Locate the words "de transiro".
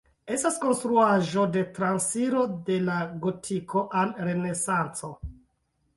1.57-2.47